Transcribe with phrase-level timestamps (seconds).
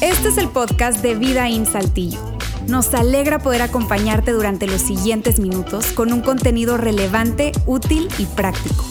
[0.00, 2.20] Este es el podcast de Vida en Saltillo.
[2.68, 8.84] Nos alegra poder acompañarte durante los siguientes minutos con un contenido relevante, útil y práctico.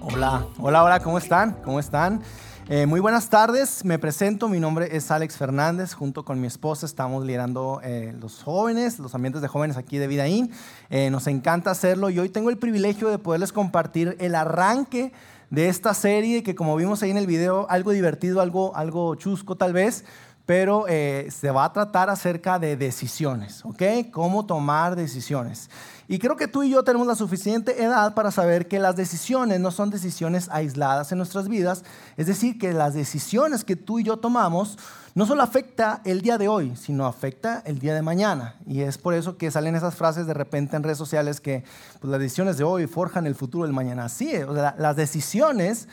[0.00, 1.58] Hola, hola, hola, ¿cómo están?
[1.64, 2.22] ¿Cómo están?
[2.68, 6.84] Eh, muy buenas tardes, me presento, mi nombre es Alex Fernández, junto con mi esposa
[6.84, 10.50] estamos liderando eh, los jóvenes, los ambientes de jóvenes aquí de Vidaín.
[10.90, 15.12] Eh, nos encanta hacerlo y hoy tengo el privilegio de poderles compartir el arranque
[15.50, 19.54] de esta serie que como vimos ahí en el video, algo divertido, algo, algo chusco
[19.54, 20.04] tal vez,
[20.46, 23.82] pero eh, se va a tratar acerca de decisiones, ¿ok?
[24.12, 25.68] Cómo tomar decisiones.
[26.06, 29.58] Y creo que tú y yo tenemos la suficiente edad para saber que las decisiones
[29.58, 31.82] no son decisiones aisladas en nuestras vidas,
[32.16, 34.78] es decir, que las decisiones que tú y yo tomamos
[35.16, 38.54] no solo afecta el día de hoy, sino afecta el día de mañana.
[38.66, 41.64] Y es por eso que salen esas frases de repente en redes sociales que
[42.00, 44.08] pues, las decisiones de hoy forjan el futuro del mañana.
[44.08, 44.30] Sí,
[44.78, 45.88] las decisiones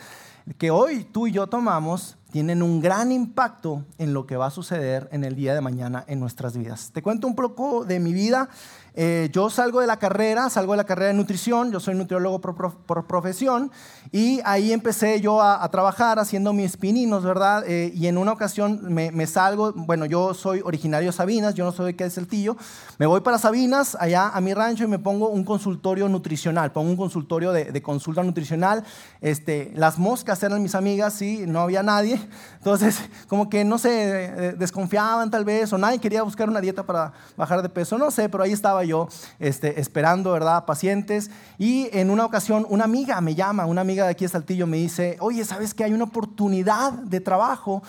[0.57, 4.49] que hoy tú y yo tomamos tienen un gran impacto en lo que va a
[4.49, 6.89] suceder en el día de mañana en nuestras vidas.
[6.91, 8.49] Te cuento un poco de mi vida.
[8.95, 12.41] Eh, yo salgo de la carrera, salgo de la carrera de nutrición, yo soy nutriólogo
[12.41, 13.71] por, profesión
[14.11, 17.63] y ahí empecé yo a, trabajar haciendo mis pininos, ¿verdad?
[17.67, 21.71] Eh, y en una ocasión me, salgo, bueno, yo soy originario de Sabinas, yo no
[21.71, 22.55] soy de qué es Saltillo,
[22.99, 26.91] me voy para Sabinas, allá a mi rancho y me pongo un consultorio nutricional, pongo
[26.91, 28.83] un consultorio de, consulta nutricional,
[29.21, 32.19] este, las moscas eran mis amigas, sí, no había nadie,
[32.57, 36.83] entonces como que no sé, eh, desconfiaban tal vez o nadie quería buscar una dieta
[36.83, 39.07] para bajar de peso, no sé, pero ahí estaba yo
[39.39, 40.65] este, esperando, ¿verdad?
[40.65, 41.31] Pacientes.
[41.57, 44.77] Y en una ocasión una amiga me llama, una amiga de aquí de Saltillo me
[44.77, 47.83] dice, oye, ¿sabes que hay una oportunidad de trabajo?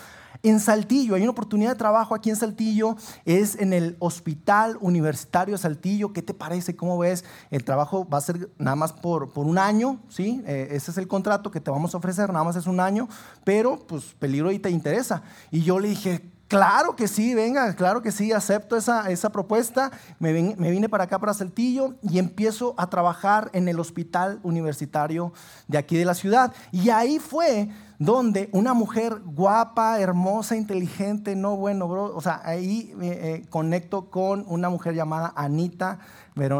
[0.45, 5.57] En Saltillo, hay una oportunidad de trabajo aquí en Saltillo, es en el Hospital Universitario
[5.57, 6.13] Saltillo.
[6.13, 6.75] ¿Qué te parece?
[6.75, 7.25] ¿Cómo ves?
[7.49, 10.43] El trabajo va a ser nada más por, por un año, ¿sí?
[10.45, 13.09] Eh, ese es el contrato que te vamos a ofrecer, nada más es un año,
[13.43, 15.23] pero pues peligro y te interesa.
[15.49, 19.91] Y yo le dije, Claro que sí, venga, claro que sí, acepto esa, esa propuesta.
[20.19, 25.33] Me, me, vine para acá, para Saltillo, y empiezo a trabajar en el hospital universitario
[25.67, 26.53] de aquí de la ciudad.
[26.71, 27.69] Y ahí fue
[27.99, 34.09] donde una mujer guapa, hermosa, inteligente, no bueno, bro, o sea, ahí me eh, conecto
[34.09, 35.99] con una mujer llamada Anita,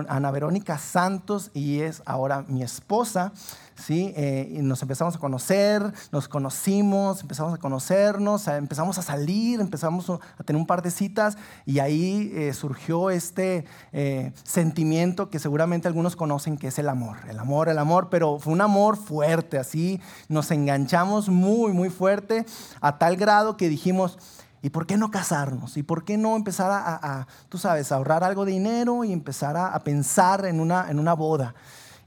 [0.08, 3.34] Ana Verónica Santos, y es ahora mi esposa.
[3.76, 4.14] ¿Sí?
[4.16, 10.10] Eh, y nos empezamos a conocer, nos conocimos, empezamos a conocernos, empezamos a salir, empezamos
[10.10, 15.88] a tener un par de citas y ahí eh, surgió este eh, sentimiento que seguramente
[15.88, 19.58] algunos conocen que es el amor, el amor, el amor, pero fue un amor fuerte,
[19.58, 22.46] así nos enganchamos muy, muy fuerte
[22.82, 24.18] a tal grado que dijimos,
[24.62, 25.78] ¿Y por qué no casarnos?
[25.78, 29.56] ¿Y por qué no empezar a, tú sabes, a ahorrar algo de dinero y empezar
[29.56, 31.54] a, pensar en una, en una boda?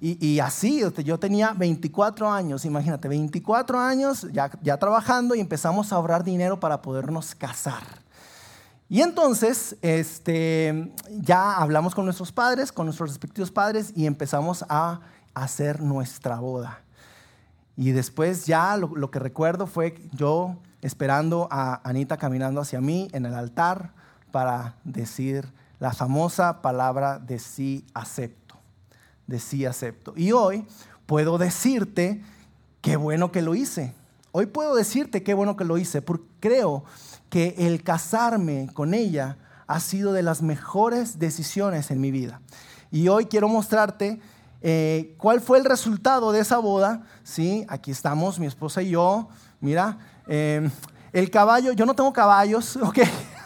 [0.00, 5.96] Y, así, yo tenía 24 años, imagínate, 24 años ya, ya trabajando y empezamos a
[5.96, 7.82] ahorrar dinero para podernos casar.
[8.88, 15.00] Y entonces, este, ya hablamos con nuestros padres, con nuestros respectivos padres y empezamos a
[15.34, 16.80] hacer nuestra boda.
[17.76, 23.08] Y después ya lo, lo, que recuerdo fue yo esperando a Anita caminando hacia mí
[23.12, 23.94] en el altar
[24.30, 28.47] para decir la famosa palabra de sí acepto
[29.28, 30.12] de acepto.
[30.16, 30.66] Y hoy
[31.06, 32.20] puedo decirte
[32.80, 33.94] qué bueno que lo hice.
[34.32, 36.84] Hoy puedo decirte qué bueno que lo hice, porque creo
[37.30, 39.36] que el casarme con ella
[39.66, 42.40] ha sido de las mejores decisiones en mi vida.
[42.90, 44.18] Y hoy quiero mostrarte
[44.62, 47.04] eh, cuál fue el resultado de esa boda.
[47.22, 47.66] ¿sí?
[47.68, 49.28] Aquí estamos, mi esposa y yo.
[49.60, 50.70] Mira, eh,
[51.12, 52.98] el caballo, yo no tengo caballos, ¿ok?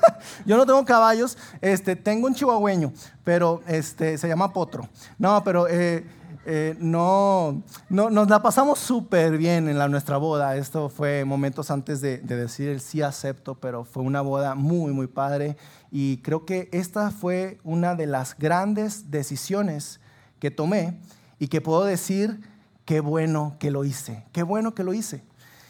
[0.47, 2.93] yo no tengo caballos, este, tengo un chihuahueño,
[3.25, 4.89] pero este, se llama Potro.
[5.19, 6.05] No, pero eh,
[6.45, 10.57] eh, no, no, nos la pasamos súper bien en la, nuestra boda.
[10.57, 14.93] Esto fue momentos antes de, de decir el sí acepto, pero fue una boda muy,
[14.93, 15.57] muy padre.
[15.91, 20.01] Y creo que esta fue una de las grandes decisiones
[20.41, 20.99] que tomé
[21.39, 22.41] y que puedo decir,
[22.85, 25.23] qué bueno que lo hice, qué bueno que lo hice.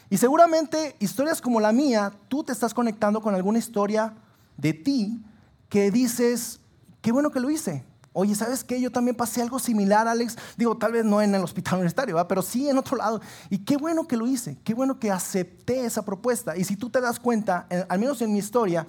[0.09, 4.13] Y seguramente historias como la mía, tú te estás conectando con alguna historia
[4.57, 5.23] de ti
[5.69, 6.59] que dices,
[7.01, 7.83] qué bueno que lo hice.
[8.15, 8.79] Oye, ¿sabes qué?
[8.79, 10.37] Yo también pasé algo similar, Alex.
[10.55, 13.21] Digo, tal vez no en el hospital universitario, pero sí en otro lado.
[13.49, 16.55] Y qué bueno que lo hice, qué bueno que acepté esa propuesta.
[16.55, 18.85] Y si tú te das cuenta, al menos en mi historia,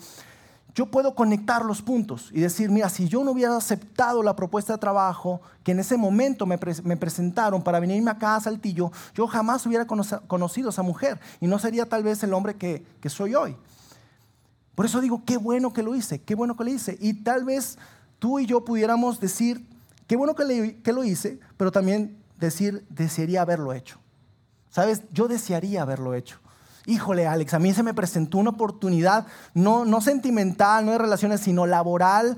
[0.75, 4.73] yo puedo conectar los puntos y decir, mira, si yo no hubiera aceptado la propuesta
[4.73, 9.65] de trabajo que en ese momento me, presentaron para venirme acá a Saltillo, yo jamás
[9.67, 13.37] hubiera conocido a esa mujer y no sería tal vez el hombre que, que soy
[13.37, 13.57] hoy.
[14.75, 16.97] Por eso digo, qué bueno que lo hice, qué bueno que lo hice.
[17.01, 17.79] Y tal vez
[18.19, 19.67] tú y yo pudiéramos decir,
[20.07, 23.99] qué bueno que, que lo hice, pero también decir, desearía haberlo hecho.
[24.71, 25.03] ¿Sabes?
[25.13, 26.41] Yo desearía haberlo hecho.
[26.87, 31.41] Híjole, Alex, a mí se me presentó una oportunidad, no, no sentimental, no de relaciones,
[31.41, 32.37] sino laboral,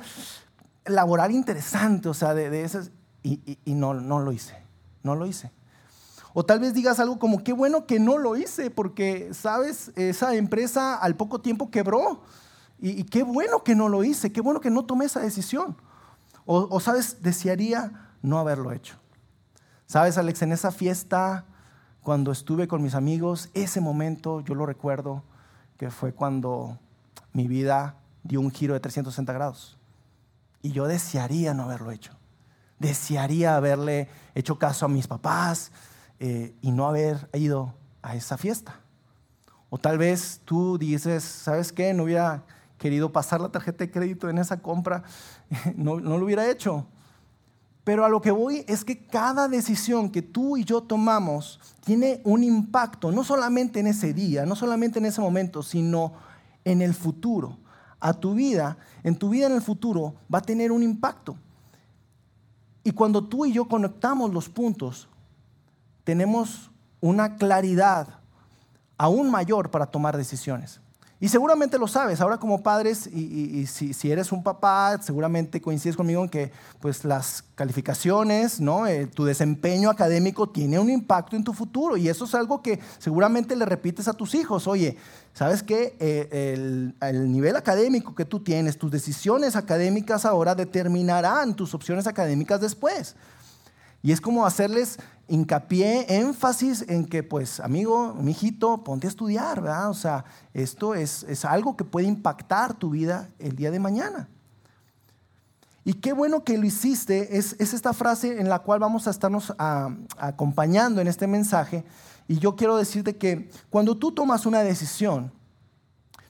[0.85, 2.93] laboral interesante, o sea, de, esas,
[3.23, 4.56] y, no, no lo hice,
[5.03, 5.50] no lo hice.
[6.38, 10.35] O tal vez digas algo como, qué bueno que no lo hice, porque, sabes, esa
[10.35, 12.21] empresa al poco tiempo quebró.
[12.79, 15.79] Y, qué bueno que no lo hice, qué bueno que no tomé esa decisión.
[16.44, 18.97] O, o, sabes, desearía no haberlo hecho.
[19.87, 21.47] Sabes, Alex, en esa fiesta,
[22.03, 25.23] cuando estuve con mis amigos, ese momento yo lo recuerdo
[25.79, 26.79] que fue cuando
[27.33, 29.79] mi vida dio un giro de 360 grados.
[30.61, 32.12] Y yo desearía no haberlo hecho.
[32.79, 35.73] Desearía haberle hecho caso a mis papás,
[36.18, 38.80] eh, y no haber ido a esa fiesta.
[39.70, 41.92] O tal vez tú dices, ¿sabes qué?
[41.92, 42.44] No hubiera
[42.78, 45.02] querido pasar la tarjeta de crédito en esa compra,
[45.76, 46.86] no, no lo hubiera hecho.
[47.84, 52.20] Pero a lo que voy es que cada decisión que tú y yo tomamos tiene
[52.24, 56.14] un impacto, no solamente en ese día, no solamente en ese momento, sino
[56.64, 57.58] en el futuro.
[58.00, 61.36] A tu vida, en tu vida en el futuro va a tener un impacto.
[62.82, 65.08] Y cuando tú y yo conectamos los puntos,
[66.06, 66.70] tenemos
[67.00, 68.06] una claridad
[68.97, 70.81] aún mayor para tomar decisiones.
[71.19, 76.23] Y seguramente lo sabes, ahora como padres, y, si, eres un papá, seguramente coincides conmigo
[76.23, 78.87] en que pues, las calificaciones, ¿no?
[78.87, 81.97] Eh, tu desempeño académico tiene un impacto en tu futuro.
[81.97, 84.69] Y eso es algo que seguramente le repites a tus hijos.
[84.69, 84.99] Oye,
[85.32, 85.97] ¿sabes qué?
[85.99, 92.06] Eh, el, el nivel académico que tú tienes, tus decisiones académicas ahora determinarán tus opciones
[92.06, 93.17] académicas después.
[94.02, 99.90] Y es como hacerles hincapié, énfasis en que, pues, amigo, mijito, ponte a estudiar, ¿verdad?
[99.90, 100.25] O sea,
[100.55, 104.28] esto es, es algo que puede impactar tu vida el día de mañana.
[105.84, 109.11] Y qué bueno que lo hiciste, es, es esta frase en la cual vamos a
[109.11, 111.84] estarnos acompañando en este mensaje.
[112.26, 115.32] Y yo quiero decirte que cuando tú tomas una decisión,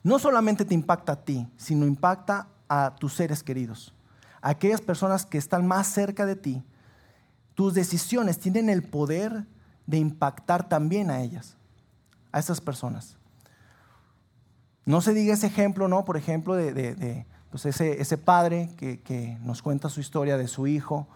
[0.03, 3.93] no solamente te impacta a ti, sino impacta a tus seres queridos,
[4.41, 6.63] a aquellas personas que están más cerca de ti,
[7.57, 9.47] tus decisiones tienen el poder
[9.87, 11.57] de impactar también a ellas,
[12.31, 13.17] a esas personas.
[14.85, 16.05] No se diga ese ejemplo, ¿no?
[16.05, 21.07] Por ejemplo, de, pues ese, padre que, que, nos cuenta su historia de su hijo,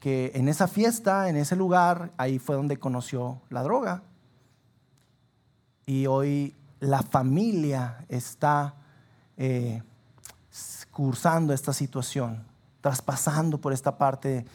[0.00, 4.02] que en esa fiesta, en ese lugar, ahí fue donde conoció la droga.
[5.84, 8.76] Y hoy la familia está
[9.36, 9.82] eh,
[10.90, 12.46] cursando esta situación,
[12.80, 14.46] traspasando por esta parte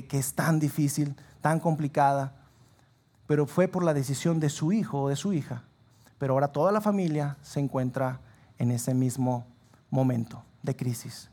[0.00, 2.32] que, es tan difícil, tan complicada,
[3.26, 5.64] pero fue por la decisión de su hijo o de su hija.
[6.18, 8.20] Pero ahora toda la familia se encuentra
[8.58, 9.44] en ese mismo
[9.90, 11.28] momento de crisis.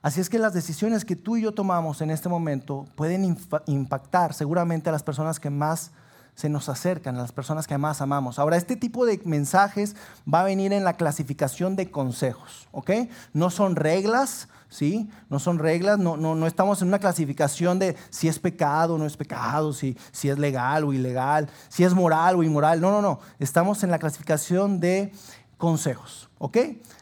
[0.00, 3.36] Así es que las decisiones que tú y yo tomamos en este momento pueden
[3.66, 5.92] impactar seguramente a las personas que más
[6.34, 8.38] se nos acercan, a las personas que más amamos.
[8.38, 9.94] Ahora, este tipo de mensajes
[10.32, 12.90] va a venir en la clasificación de consejos, ¿ok?
[13.32, 15.10] No son reglas, ¿sí?
[15.28, 18.98] No son reglas, no, no, no estamos en una clasificación de si es pecado o
[18.98, 22.80] no es pecado, si, si es legal o ilegal, si es moral o inmoral.
[22.80, 23.20] No, no, no.
[23.38, 25.12] Estamos en la clasificación de
[25.58, 26.56] consejos, ¿ok?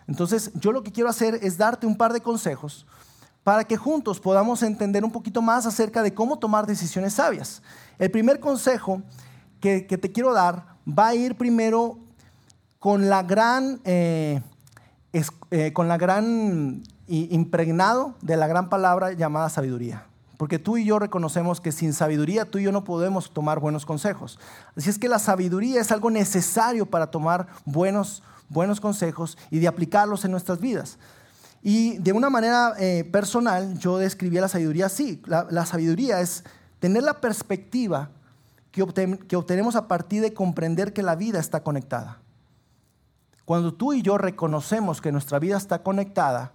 [0.09, 2.87] Entonces, yo lo que quiero hacer es darte un par de consejos
[3.45, 7.63] para que juntos podamos entender un poquito más acerca de cómo tomar decisiones sabias.
[7.99, 9.03] El primer consejo
[9.61, 11.99] que, te quiero dar va a ir primero
[12.81, 14.43] con la gran, eh,
[15.13, 20.07] eh, con la gran impregnado de la gran palabra llamada sabiduría.
[20.41, 23.85] Porque tú y yo reconocemos que sin sabiduría tú y yo no podemos tomar buenos
[23.85, 24.39] consejos.
[24.75, 29.69] Así es que la sabiduría es algo necesario para tomar buenos, buenos consejos y de
[29.69, 30.99] aplicarlos en nuestras vidas.
[31.63, 35.21] Y de una manera eh, personal, yo describí la sabiduría así.
[35.27, 36.45] La, sabiduría es
[36.79, 38.09] tener la perspectiva
[38.71, 42.19] que, que obtenemos a partir de comprender que la vida está conectada.
[43.45, 46.53] Cuando tú y yo reconocemos que nuestra vida está conectada,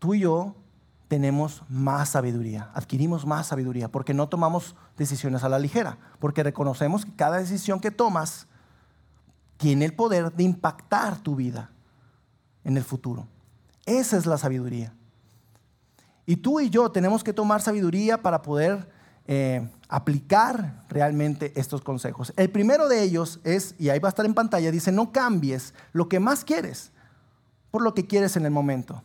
[0.00, 0.56] tú y yo
[1.06, 7.04] tenemos más sabiduría, adquirimos más sabiduría, porque no tomamos decisiones a la ligera, porque reconocemos
[7.04, 8.48] que cada decisión que tomas
[9.56, 11.70] tiene el poder de impactar tu vida
[12.64, 13.28] en el futuro.
[13.86, 14.94] Esa es la sabiduría.
[16.26, 18.88] Y tú y yo tenemos que tomar sabiduría para poder
[19.26, 22.32] eh, aplicar realmente estos consejos.
[22.36, 25.74] El primero de ellos es, y ahí va a estar en pantalla, dice, no cambies
[25.92, 26.92] lo que más quieres
[27.70, 29.02] por lo que quieres en el momento.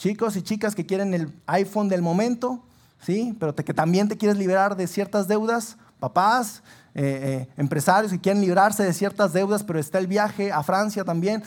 [0.00, 2.64] Chicos y chicas que quieren el iPhone del momento,
[3.02, 3.36] ¿sí?
[3.38, 6.62] pero que también te quieres liberar de ciertas deudas, papás,
[6.94, 11.04] eh, eh, empresarios que quieren librarse de ciertas deudas, pero está el viaje a Francia
[11.04, 11.42] también,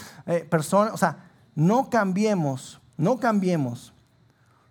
[0.52, 3.92] personas, o sea, no cambiemos, no cambiemos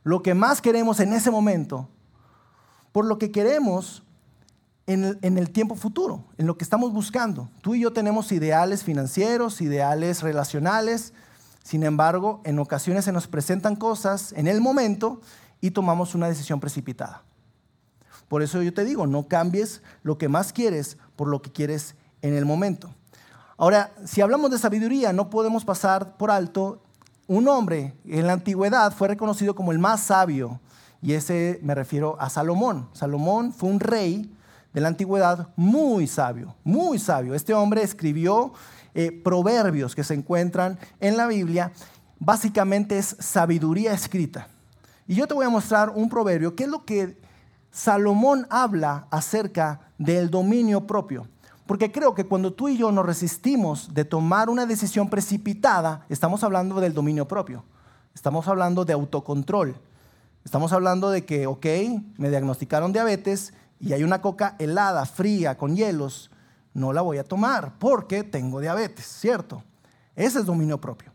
[0.05, 1.89] lo que más queremos en ese momento,
[2.93, 4.05] por lo que queremos
[4.87, 7.49] en el, tiempo futuro, en lo que estamos buscando.
[7.63, 11.13] Tú y yo tenemos ideales financieros, ideales relacionales,
[11.63, 15.21] sin embargo, en ocasiones se nos presentan cosas en el momento
[15.61, 17.23] y tomamos una decisión precipitada.
[18.29, 21.95] Por eso yo te digo, no cambies lo que más quieres por lo que quieres
[22.23, 22.95] en el momento.
[23.57, 26.83] Ahora, si hablamos de sabiduría, no podemos pasar por alto
[27.29, 30.61] un hombre en la antigüedad fue reconocido como el más sabio,
[31.01, 32.89] y ese me refiero a Salomón.
[32.93, 34.33] Salomón fue un rey
[34.73, 37.35] de la antigüedad muy sabio, muy sabio.
[37.35, 38.53] Este hombre escribió
[38.95, 41.73] eh, proverbios que se encuentran en la Biblia,
[42.19, 44.49] básicamente es sabiduría escrita.
[45.07, 47.19] Y yo te voy a mostrar un proverbio, que es lo que
[47.71, 51.27] Salomón habla acerca del dominio propio.
[51.67, 56.45] Porque creo que cuando tú y yo nos resistimos de tomar una decisión precipitada, estamos
[56.45, 57.65] hablando del dominio propio.
[58.15, 59.75] Estamos hablando de autocontrol.
[60.45, 61.67] Estamos hablando de que, ok,
[62.19, 66.31] me diagnosticaron diabetes y hay una coca helada, fría, con hielos,
[66.73, 69.65] no la voy a tomar porque tengo diabetes, ¿cierto?
[70.15, 71.11] Ese es dominio propio.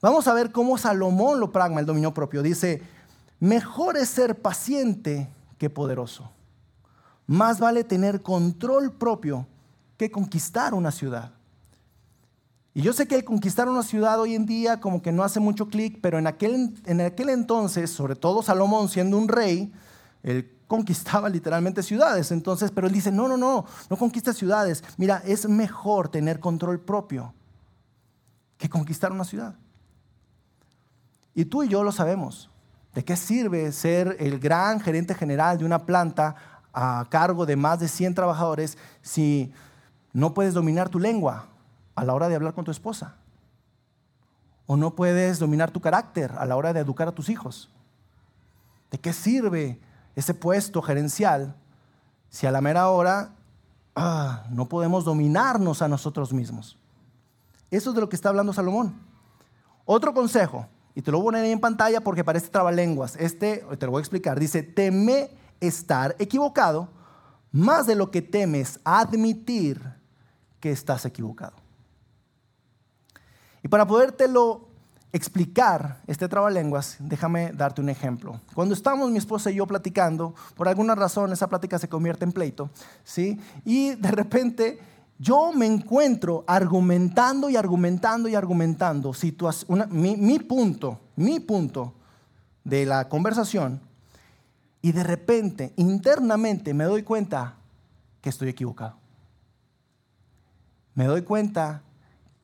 [0.00, 2.42] Vamos a ver cómo Salomón lo pragma el dominio propio.
[2.42, 2.80] Dice,
[3.40, 5.28] mejor es ser paciente
[5.58, 6.30] que poderoso.
[7.26, 9.48] Más vale tener control propio
[9.96, 11.32] que conquistar una ciudad.
[12.72, 15.40] Y yo sé que el conquistar una ciudad hoy en día como que no hace
[15.40, 19.72] mucho clic, pero en aquel, en aquel entonces, sobre todo Salomón siendo un rey,
[20.22, 22.30] él conquistaba literalmente ciudades.
[22.30, 24.84] Entonces, pero él dice, no, no, no, no conquista ciudades.
[24.96, 27.34] Mira, es mejor tener control propio
[28.56, 29.54] que conquistar una ciudad.
[31.34, 32.50] Y tú y yo lo sabemos.
[32.94, 36.34] ¿De qué sirve ser el gran gerente general de una planta
[36.72, 39.52] a cargo de más de 100 trabajadores si
[40.12, 41.46] no puedes dominar tu lengua
[41.94, 43.16] a la hora de hablar con tu esposa.
[44.66, 47.70] O no puedes dominar tu carácter a la hora de educar a tus hijos.
[48.90, 49.80] ¿De qué sirve
[50.16, 51.54] ese puesto gerencial
[52.28, 53.34] si a la mera hora
[53.94, 56.76] ah, no podemos dominarnos a nosotros mismos?
[57.70, 58.94] Eso es de lo que está hablando Salomón.
[59.84, 63.16] Otro consejo, y te lo voy a poner ahí en pantalla porque parece trabalenguas.
[63.16, 64.38] Este, te lo voy a explicar.
[64.38, 66.88] Dice, teme estar equivocado
[67.52, 69.80] más de lo que temes admitir
[70.60, 71.54] que estás equivocado.
[73.62, 74.69] Y para podértelo
[75.12, 78.40] explicar este trabalenguas, déjame darte un ejemplo.
[78.54, 82.32] Cuando estamos mi esposa y yo platicando, por alguna razón esa plática se convierte en
[82.32, 82.70] pleito,
[83.04, 83.40] ¿sí?
[83.64, 84.78] Y de repente
[85.18, 89.12] yo me encuentro argumentando y argumentando y argumentando
[89.90, 91.94] mi, mi punto, mi punto
[92.64, 93.80] de la conversación,
[94.82, 97.56] y de repente, internamente, me doy cuenta
[98.22, 99.00] que estoy equivocado
[100.94, 101.82] me doy cuenta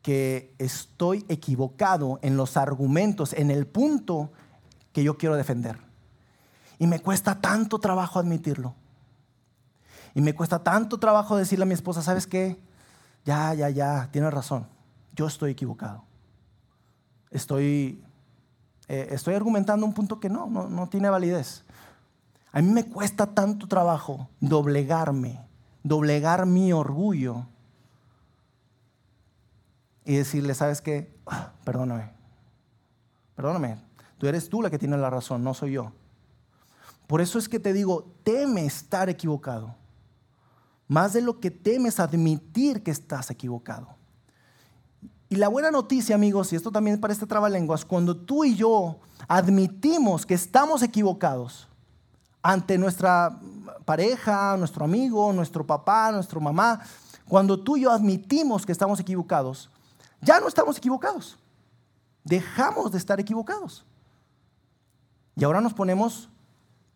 [0.06, 4.30] que estoy equivocado en los argumentos, en el punto
[4.92, 5.80] que yo quiero defender.
[6.78, 8.76] Y me cuesta tanto trabajo admitirlo.
[10.14, 12.56] Y me cuesta tanto trabajo decirle a mi esposa, ¿sabes qué?
[13.25, 14.68] Ya, ya, ya, tienes razón.
[15.12, 16.04] Yo estoy equivocado.
[17.32, 18.04] Estoy,
[18.86, 21.64] eh, estoy argumentando un punto que no, no, no tiene validez.
[22.52, 25.40] A mí me cuesta tanto trabajo doblegarme,
[25.82, 27.48] doblegar mi orgullo
[30.06, 31.12] y decirle, ¿sabes qué?
[31.64, 32.12] Perdóname,
[33.34, 33.76] perdóname,
[34.18, 35.92] tú eres tú la que tiene la razón, no soy yo.
[37.06, 39.75] Por eso es que te digo, teme estar equivocado.
[40.88, 43.88] Más de lo que temes admitir que estás equivocado.
[45.28, 49.00] Y la buena noticia, amigos, y esto también para este trabalenguas, cuando tú y yo
[49.26, 51.68] admitimos que estamos equivocados
[52.42, 53.38] ante nuestra
[53.84, 56.80] pareja, nuestro amigo, nuestro papá, nuestra mamá,
[57.28, 59.68] cuando tú y yo admitimos que estamos equivocados,
[60.26, 61.38] ya no estamos equivocados.
[62.25, 63.87] Dejamos de estar equivocados.
[65.37, 66.28] Y ahora nos ponemos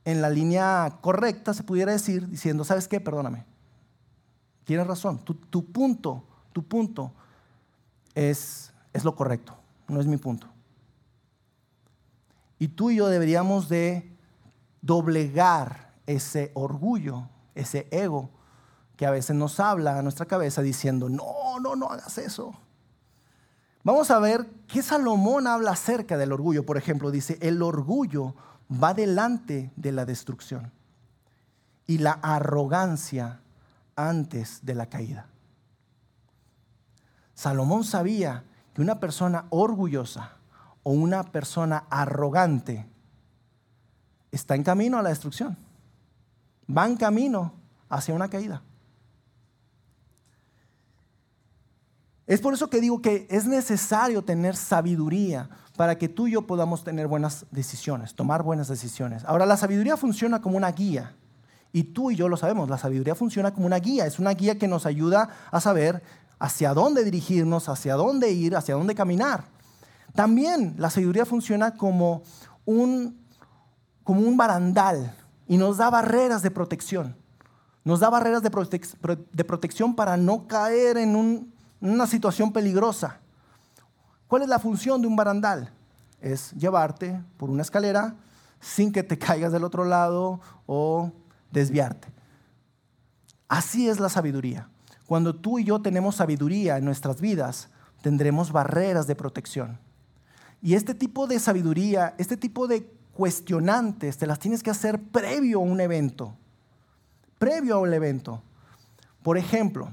[0.05, 3.01] en la línea correcta, se pudiera decir, diciendo, ¿sabes qué?
[3.01, 3.47] Perdóname.
[4.65, 5.19] Tienes razón.
[5.25, 7.13] Tu, punto, tu punto
[8.15, 9.57] es, es lo correcto,
[9.89, 10.49] no es mi punto.
[12.59, 14.17] Y tú y yo deberíamos de
[14.83, 18.31] doblegar ese orgullo, ese ego
[18.97, 22.55] que a veces nos habla a nuestra cabeza diciendo, no, no, no hagas eso.
[23.83, 26.67] Vamos a ver qué Salomón habla acerca del orgullo.
[26.67, 28.35] Por ejemplo, dice, el orgullo
[28.71, 30.73] va delante de la destrucción
[31.87, 33.41] y la arrogancia
[33.97, 35.27] antes de la caída.
[37.35, 38.45] Salomón sabía
[38.75, 40.37] que una persona orgullosa
[40.83, 42.87] o una persona arrogante
[44.31, 45.57] está en camino a la destrucción.
[46.69, 47.55] Va en camino
[47.89, 48.63] hacia una caída.
[52.31, 56.47] Es por eso que digo que es necesario tener sabiduría para que tú y yo
[56.47, 59.25] podamos tener buenas decisiones, tomar buenas decisiones.
[59.25, 61.17] Ahora, la sabiduría funciona como una guía.
[61.73, 64.07] Y tú y yo lo sabemos, la sabiduría funciona como una guía.
[64.07, 66.05] Es una guía que nos ayuda a saber
[66.39, 69.47] hacia dónde dirigirnos, hacia dónde ir, hacia dónde caminar.
[70.15, 72.23] También la sabiduría funciona como
[72.65, 73.27] un,
[74.05, 75.17] como un barandal
[75.49, 77.17] y nos da barreras de protección.
[77.83, 78.51] Nos da barreras de,
[79.33, 81.17] de protección para no caer en
[81.81, 83.19] una situación peligrosa.
[84.27, 85.73] ¿Cuál es la función de un barandal?
[86.21, 88.15] Es llevarte por una escalera
[88.61, 91.13] sin que te caigas del otro lado o
[91.51, 92.09] desviarte.
[93.49, 94.69] Así es la sabiduría.
[95.07, 97.69] Cuando tú y yo tenemos sabiduría en nuestras vidas,
[98.01, 99.79] tendremos barreras de protección.
[100.63, 105.59] Y este tipo de sabiduría, este tipo de cuestionantes, te las tienes que hacer previo
[105.59, 106.37] a un evento.
[107.39, 108.43] Previo a un evento.
[109.23, 109.91] Por ejemplo,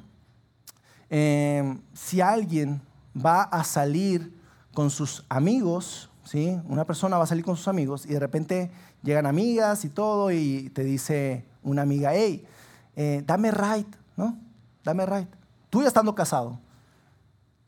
[1.10, 2.82] eh, si alguien
[3.16, 4.36] va a salir
[4.74, 6.60] con sus amigos, ¿sí?
[6.68, 8.72] Una persona va a salir con sus amigos y de repente
[9.02, 12.46] llegan amigas y todo y te dice una amiga, hey,
[12.96, 14.38] eh, dame right, ¿no?
[14.84, 15.30] Dame right.
[15.70, 16.60] Tú ya estando casado.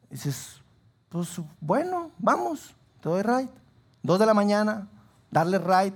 [0.10, 0.62] dices,
[1.10, 3.50] pues bueno, vamos, te doy right.
[4.04, 4.88] Dos de la mañana,
[5.32, 5.96] darle right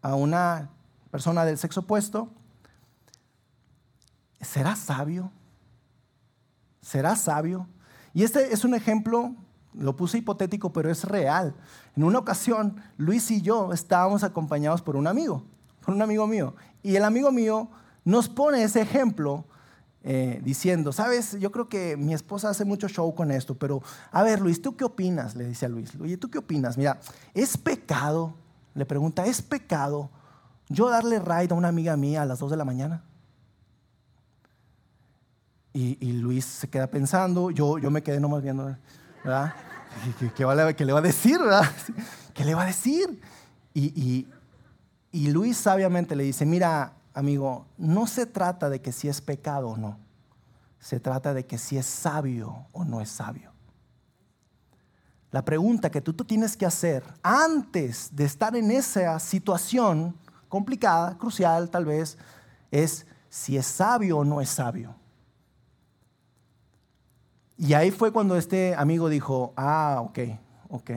[0.00, 0.70] a una
[1.10, 2.28] persona del sexo opuesto.
[4.40, 5.30] ¿Será sabio?
[6.82, 7.68] ¿Será sabio?
[8.12, 9.34] Y este es un ejemplo,
[9.72, 11.54] lo puse hipotético, pero es real.
[11.96, 15.44] En una ocasión, Luis y yo estábamos acompañados por un amigo,
[15.80, 16.54] por un amigo mío.
[16.82, 17.70] Y el amigo mío
[18.04, 19.46] nos pone ese ejemplo
[20.04, 24.24] eh, diciendo, sabes, yo creo que mi esposa hace mucho show con esto, pero a
[24.24, 25.36] ver, Luis, ¿tú qué opinas?
[25.36, 26.76] Le dice a Luis, oye, ¿tú qué opinas?
[26.76, 26.98] Mira,
[27.32, 28.34] ¿es pecado?
[28.74, 30.10] Le pregunta, ¿es pecado
[30.68, 33.04] yo darle ride a una amiga mía a las 2 de la mañana?
[35.74, 38.76] Y, Luis se queda pensando, yo, yo me quedé nomás viendo,
[39.24, 39.54] ¿verdad?
[40.18, 41.64] ¿Qué, qué, le va a decir, verdad?
[42.34, 43.20] ¿Qué le va a decir?
[43.72, 44.26] Y,
[45.10, 49.68] y Luis sabiamente le dice, mira, amigo, no se trata de que si es pecado
[49.68, 49.98] o no,
[50.78, 53.52] se trata de que si es sabio o no es sabio.
[55.30, 60.14] La pregunta que tú, tú tienes que hacer antes de estar en esa situación
[60.48, 62.18] complicada, crucial tal vez,
[62.70, 64.94] es si es sabio o no es sabio.
[67.62, 70.18] Y ahí fue cuando este amigo dijo, ah, ok,
[70.68, 70.90] ok.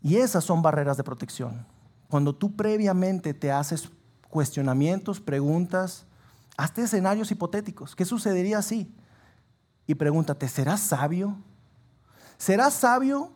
[0.00, 1.66] Y esas son barreras de protección.
[2.08, 3.90] Cuando tú previamente te haces
[4.30, 6.06] cuestionamientos, preguntas,
[6.56, 7.94] hazte escenarios hipotéticos.
[7.94, 8.90] ¿Qué sucedería así?
[9.86, 11.36] Y pregúntate, ¿serás sabio?
[12.38, 13.32] ¿Serás sabio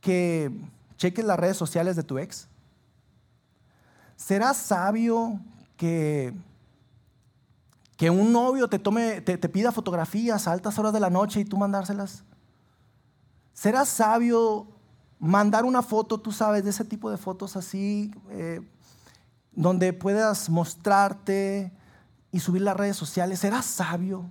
[0.00, 0.50] que
[0.96, 2.48] cheques las redes sociales de tu ex?
[4.16, 5.38] ¿Serás sabio
[5.76, 6.34] que
[7.98, 11.44] que un novio te, tome, te, pida fotografías a altas horas de la noche y
[11.44, 12.22] tú mandárselas?
[13.52, 14.68] ¿Será sabio
[15.18, 18.60] mandar una foto, tú sabes, de ese tipo de fotos así, eh,
[19.50, 21.72] donde puedas mostrarte
[22.30, 23.40] y subir las redes sociales?
[23.40, 24.30] ¿Será sabio?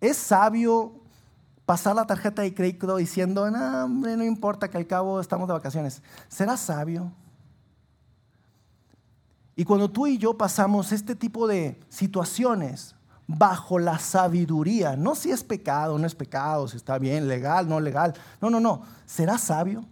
[0.00, 1.00] ¿Es sabio
[1.66, 5.54] pasar la tarjeta de crédito diciendo, no, hombre, no importa que al cabo estamos de
[5.54, 6.02] vacaciones?
[6.28, 7.10] ¿Será sabio?
[9.54, 12.94] Y cuando tú y yo pasamos este tipo de situaciones
[13.26, 17.80] bajo la sabiduría, no si es pecado, no es pecado, si está bien, legal, no
[17.80, 19.84] legal, no, no, no, será sabio.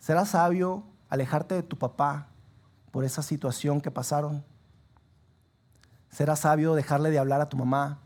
[0.00, 2.26] Será sabio alejarte de tu papá
[2.90, 4.44] por esa situación que pasaron.
[6.10, 7.98] Será sabio dejarle de hablar a tu mamá.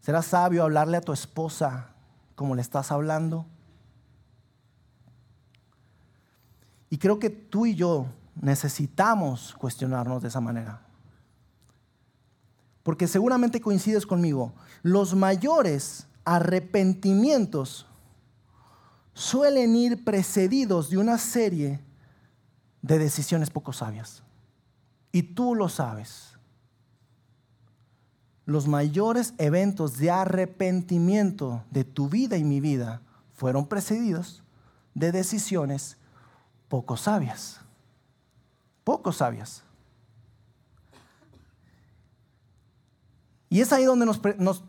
[0.00, 1.90] Será sabio hablarle a tu esposa
[2.34, 3.46] como le estás hablando.
[6.90, 8.06] Y creo que tú y yo
[8.40, 10.82] necesitamos cuestionarnos de esa manera.
[12.82, 17.86] Porque seguramente coincides conmigo, los mayores arrepentimientos
[19.14, 21.80] suelen ir precedidos de una serie
[22.82, 24.22] de decisiones poco sabias.
[25.12, 26.36] Y tú lo sabes.
[28.44, 33.00] Los mayores eventos de arrepentimiento de tu vida y mi vida
[33.32, 34.42] fueron precedidos
[34.94, 35.96] de decisiones
[36.68, 37.60] poco sabias.
[38.84, 39.62] Poco sabias.
[43.48, 44.20] Y es ahí donde nos,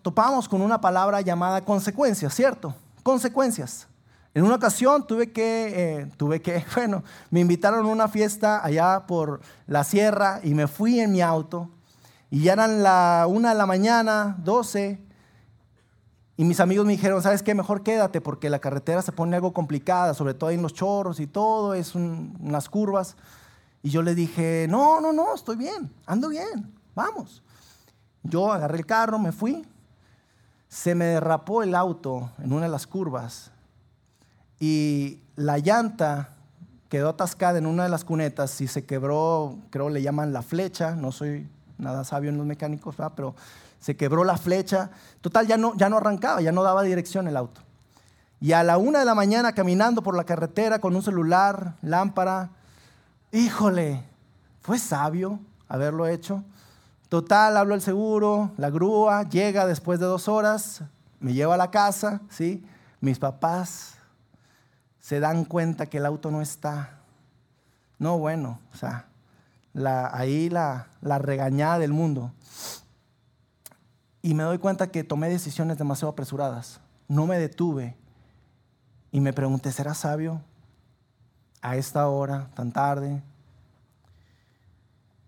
[0.03, 2.75] topamos con una palabra llamada consecuencias, ¿cierto?
[3.01, 3.88] Consecuencias.
[4.34, 9.08] En una ocasión tuve que, eh, tuve que, bueno, me invitaron a una fiesta allá
[9.08, 11.71] por la sierra y me fui en mi auto
[12.29, 15.05] y ya eran la una de la mañana, 12,
[16.38, 17.56] y mis amigos me dijeron, ¿sabes qué?
[17.56, 21.28] Mejor quédate porque la carretera se pone algo complicada, sobre todo en los chorros y
[21.28, 23.15] todo, es unas curvas.
[23.82, 27.41] Y yo le dije, no, no, no, estoy bien, ando bien, vamos.
[28.24, 29.65] yo agarré el carro, me fui,
[30.67, 33.52] se me derrapó el auto en una de las curvas
[34.60, 36.30] y la llanta
[36.89, 40.95] quedó atascada en una de las cunetas y se quebró, creo le llaman la flecha,
[40.95, 43.36] no soy nada sabio en los mecánicos, pero
[43.79, 44.89] se quebró la flecha.
[45.21, 47.61] Total, ya no, ya no arrancaba, ya no daba dirección el auto.
[48.39, 52.49] Y a la una de la mañana caminando por la carretera con un celular, lámpara,
[53.31, 54.03] híjole,
[54.61, 56.43] fue sabio haberlo hecho.
[57.09, 60.81] Total, hablo el seguro, la grúa, llega después de dos horas,
[61.19, 62.65] me lleva a la casa, ¿sí?
[62.99, 63.95] Mis papás
[64.99, 66.97] se dan cuenta que el auto no está.
[67.99, 69.05] No, bueno, o sea,
[70.11, 72.31] ahí la, la regañada del mundo.
[74.25, 76.79] Y me doy cuenta que tomé decisiones demasiado apresuradas.
[77.07, 77.95] No me detuve
[79.11, 80.41] y me pregunté, ¿será sabio
[81.61, 83.21] a esta hora, tan tarde?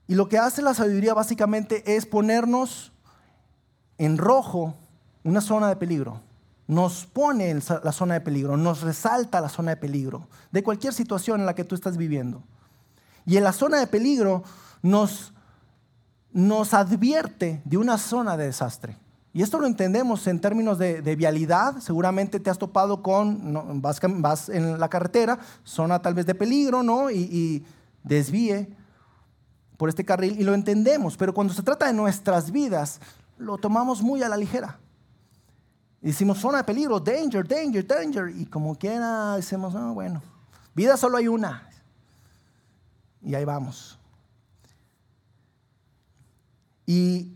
[0.07, 2.91] Y lo que hace la sabiduría básicamente es ponernos
[3.99, 4.73] en rojo
[5.23, 6.19] una zona de peligro
[6.65, 11.39] nos pone la zona de peligro, nos resalta la zona de peligro de cualquier situación
[11.39, 12.41] en la que tú estás viviendo.
[13.27, 14.43] Y en la zona de peligro
[14.81, 15.33] nos,
[16.37, 18.95] nos advierte de una zona de desastre.
[19.33, 21.79] Y esto lo entendemos en términos de, vialidad.
[21.79, 27.09] Seguramente te has topado con, vas, en la carretera, zona tal vez de peligro, ¿no?
[27.09, 27.65] Y,
[28.03, 28.69] desvíe
[29.77, 31.17] por este carril y lo entendemos.
[31.17, 32.99] Pero cuando se trata de nuestras vidas,
[33.39, 34.77] lo tomamos muy a la ligera.
[36.03, 38.29] Y decimos, zona de peligro, danger, danger, danger.
[38.29, 40.21] Y como quiera, decimos, no, bueno,
[40.75, 41.67] vida solo hay una.
[43.23, 43.96] Y ahí vamos.
[46.87, 47.35] Y,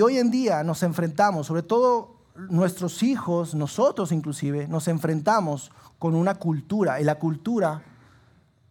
[0.00, 6.36] hoy en día nos enfrentamos, sobre todo nuestros hijos, nosotros inclusive, nos enfrentamos con una
[6.36, 7.00] cultura.
[7.00, 7.82] Y la cultura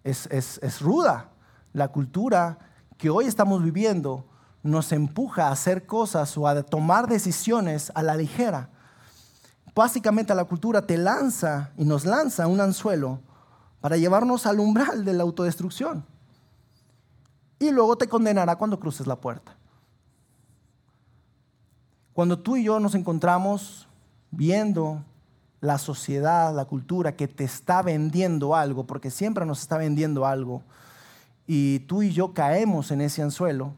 [0.06, 1.32] es, es, ruda.
[1.74, 2.60] La cultura
[2.98, 4.26] que hoy estamos viviendo
[4.63, 8.70] nos empuja a hacer cosas o a tomar decisiones a la ligera
[9.80, 13.22] básicamente la cultura te lanza y nos lanza un anzuelo
[13.80, 16.06] para llevarnos al umbral de la autodestrucción.
[17.60, 19.56] Y luego te condenará cuando cruces la puerta.
[22.20, 23.88] Cuando tú y yo nos encontramos
[24.30, 25.06] viendo
[25.62, 30.62] la sociedad, la cultura que te está vendiendo algo, porque siempre nos está vendiendo algo,
[31.48, 33.72] y tú y yo caemos en ese anzuelo,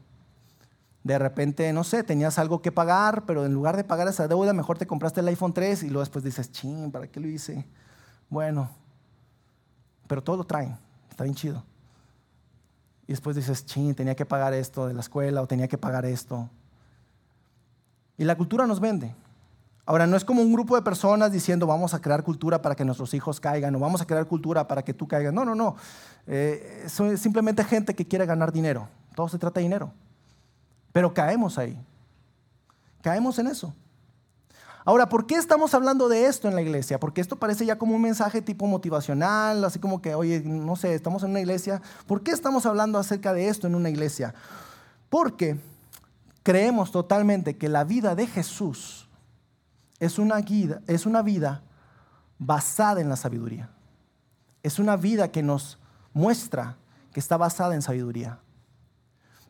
[1.04, 4.52] de repente, no sé, tenías algo que pagar, pero en lugar de pagar esa deuda,
[4.52, 7.64] mejor te compraste el iPhone 3 y luego después dices, ching, ¿para qué lo hice?
[8.28, 8.70] Bueno,
[10.08, 10.76] pero todo lo traen,
[11.08, 11.62] está bien chido.
[13.06, 16.04] Y después dices, ching, tenía que pagar esto de la escuela o tenía que pagar
[16.06, 16.50] esto.
[18.22, 19.12] Y la cultura nos vende.
[19.84, 22.84] Ahora, no es como un grupo de personas diciendo vamos a crear cultura para que
[22.84, 25.34] nuestros hijos caigan o vamos a crear cultura para que tú caigas.
[25.34, 25.74] No, no, no.
[26.28, 28.86] Eh, es simplemente gente que quiere ganar dinero.
[29.16, 29.90] Todo se trata de dinero.
[30.92, 31.76] Pero caemos ahí.
[33.02, 33.74] Caemos en eso.
[34.84, 37.00] Ahora, ¿por qué estamos hablando de esto en la iglesia?
[37.00, 40.94] Porque esto parece ya como un mensaje tipo motivacional, así como que, oye, no sé,
[40.94, 41.82] estamos en una iglesia.
[42.06, 44.32] ¿Por qué estamos hablando acerca de esto en una iglesia?
[45.10, 45.58] Porque
[46.42, 49.08] creemos totalmente que la vida de Jesús
[49.98, 50.40] es una,
[50.86, 51.62] es una vida
[52.38, 53.70] basada en la sabiduría.
[54.62, 55.78] Es una vida que nos
[56.12, 56.76] muestra
[57.12, 58.38] que está basada en sabiduría.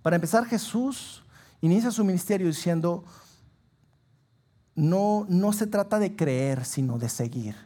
[0.03, 1.23] Para empezar, Jesús
[1.61, 3.05] inicia su ministerio diciendo,
[4.75, 7.57] no, no se trata de creer, sino de seguir.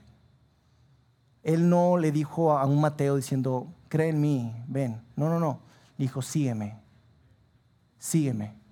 [1.43, 5.01] Él no le dijo a un Mateo diciendo, cree en mí, ven.
[5.15, 5.61] No, no, no.
[5.97, 6.79] Dijo, sígueme,
[7.99, 8.66] sígueme.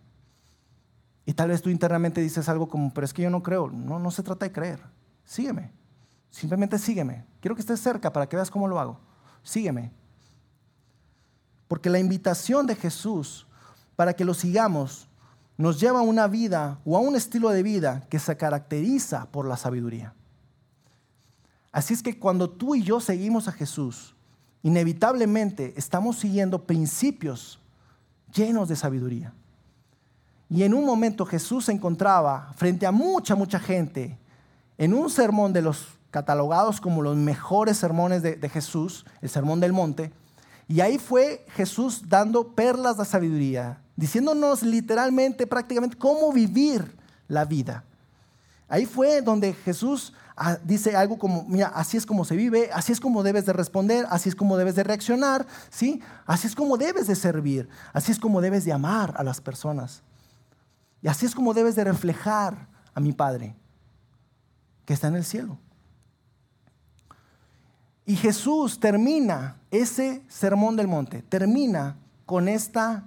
[1.26, 3.70] Y tal vez tú internamente dices algo como, pero es que yo no creo.
[3.70, 4.80] No, no se trata de creer.
[5.24, 5.72] Sígueme.
[6.30, 7.24] Simplemente sígueme.
[7.40, 9.00] Quiero que estés cerca para que veas cómo lo hago.
[9.42, 9.92] Sígueme.
[11.68, 13.46] Porque la invitación de Jesús
[13.96, 15.08] para que lo sigamos
[15.56, 19.46] nos lleva a una vida o a un estilo de vida que se caracteriza por
[19.46, 20.14] la sabiduría.
[21.70, 24.14] Así es que cuando tú y yo seguimos a Jesús,
[24.62, 27.60] inevitablemente estamos siguiendo principios
[28.32, 29.32] llenos de sabiduría.
[30.54, 34.16] Y en un momento Jesús se encontraba frente a mucha, mucha gente
[34.78, 39.72] en un sermón de los catalogados como los mejores sermones de, Jesús, el sermón del
[39.72, 40.12] monte,
[40.68, 47.82] y ahí fue Jesús dando perlas de sabiduría, diciéndonos literalmente, prácticamente, cómo vivir la vida.
[48.68, 52.92] Ahí fue donde Jesús ah, dice algo como, mira, así es como se vive, así
[52.92, 56.00] es como debes de responder, así es como debes de reaccionar, ¿sí?
[56.26, 60.04] Así es como debes de servir, así es como debes de amar a las personas.
[61.04, 63.54] Y así es como debes de reflejar a mi Padre
[64.86, 65.58] que está en el cielo.
[68.06, 73.06] Y Jesús termina ese sermón del monte, termina con esta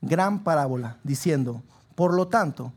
[0.00, 1.62] gran parábola, diciendo,
[1.94, 2.72] por lo tanto,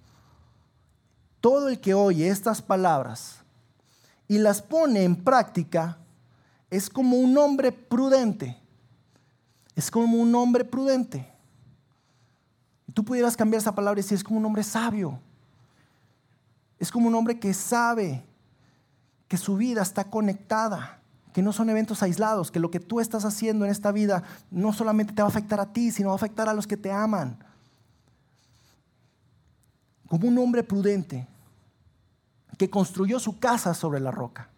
[1.39, 3.37] todo el que oye estas palabras
[4.27, 5.99] y las pone en práctica
[6.69, 8.59] es como un hombre prudente.
[9.73, 11.32] Es como un hombre prudente.
[12.93, 15.19] Tú pudieras cambiar esa palabra y decir, es como un hombre sabio.
[16.79, 18.23] Es como un hombre que sabe
[19.27, 20.99] que su vida está conectada,
[21.33, 24.73] que no son eventos aislados, que lo que tú estás haciendo en esta vida no
[24.73, 26.91] solamente te va a afectar a ti, sino va a afectar a los que te
[26.91, 27.37] aman.
[30.07, 31.27] Como un hombre prudente
[32.57, 34.49] que construyó su casa sobre la roca.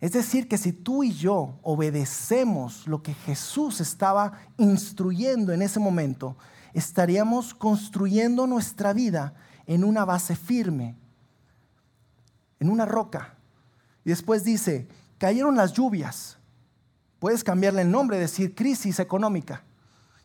[0.00, 5.80] Es decir, que si tú y yo obedecemos lo que Jesús estaba instruyendo en ese
[5.80, 6.36] momento,
[6.74, 9.34] estaríamos construyendo nuestra vida
[9.66, 10.96] en una base firme,
[12.60, 13.34] en una roca.
[14.04, 16.38] Y después dice, cayeron las lluvias.
[17.18, 19.64] Puedes cambiarle el nombre, decir crisis económica.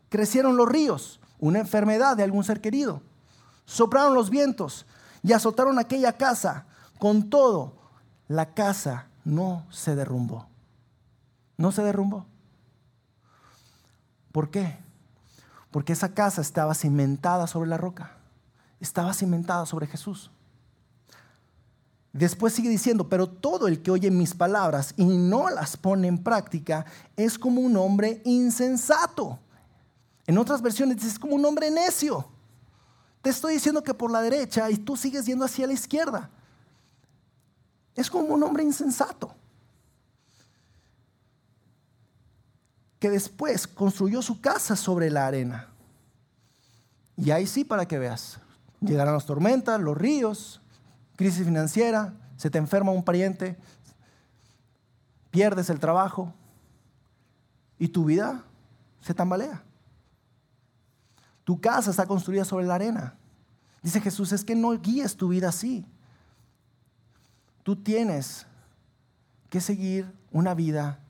[0.09, 3.01] Crecieron los ríos, una enfermedad de algún ser querido.
[3.65, 4.85] Soplaron los vientos
[5.23, 6.65] y azotaron aquella casa.
[6.99, 7.73] Con todo,
[8.27, 10.47] la casa no se derrumbó.
[11.57, 12.25] No se derrumbó.
[14.31, 14.82] ¿Por qué?
[15.73, 18.11] Porque esa casa estaba cimentada sobre la roca.
[18.79, 20.29] Estaba cimentada sobre Jesús.
[22.11, 26.19] Después sigue diciendo, pero todo el que oye mis palabras y no las pone en
[26.19, 26.85] práctica
[27.17, 29.39] es como un hombre insensato.
[30.27, 32.27] En otras versiones dice, es como un hombre necio.
[33.23, 36.29] Te estoy diciendo que por la derecha y tú sigues yendo hacia la izquierda.
[37.95, 39.33] Es como un hombre insensato.
[43.03, 45.67] Que después construyó su casa sobre la arena.
[47.17, 48.39] Y ahí sí, para que veas,
[48.79, 50.61] llegarán las tormentas, los ríos,
[51.17, 53.57] crisis financiera, se te enferma un pariente,
[55.31, 56.33] pierdes el trabajo
[57.77, 58.45] y tu vida
[59.01, 59.61] se tambalea.
[61.43, 63.17] Tu casa está construida sobre la arena.
[63.81, 65.85] Dice Jesús, es que no guíes tu vida así.
[67.63, 68.47] Tú tienes
[69.49, 71.01] que seguir una vida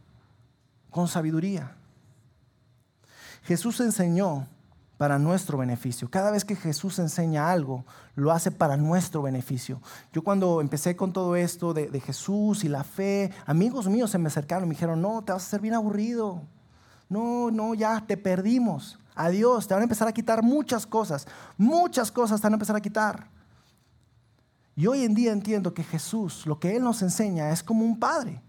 [0.89, 1.77] con sabiduría.
[3.43, 4.47] Jesús enseñó
[4.97, 6.09] para nuestro beneficio.
[6.09, 9.81] Cada vez que Jesús enseña algo, lo hace para nuestro beneficio.
[10.13, 14.27] Yo cuando empecé con todo esto de, Jesús y la fe, amigos míos se me
[14.27, 16.41] acercaron y me dijeron, no, te vas a hacer bien aburrido.
[17.09, 18.97] No, no, ya te perdimos.
[19.15, 21.27] Adiós, te van a empezar a quitar muchas cosas.
[21.57, 23.27] Muchas cosas te van a empezar a quitar.
[24.75, 27.99] Y hoy en día entiendo que Jesús, lo que Él nos enseña, es como un
[27.99, 28.41] padre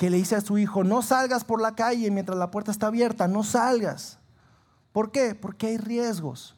[0.00, 2.86] que le dice a su hijo, no salgas por la calle mientras la puerta está
[2.86, 4.18] abierta, no salgas.
[4.92, 5.34] ¿Por qué?
[5.34, 6.56] Porque hay riesgos.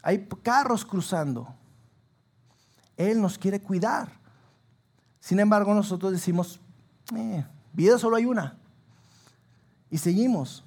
[0.00, 1.52] Hay carros cruzando.
[2.96, 4.12] Él nos quiere cuidar.
[5.18, 6.60] Sin embargo, nosotros decimos,
[7.16, 8.56] eh, vida solo hay una.
[9.90, 10.62] Y seguimos.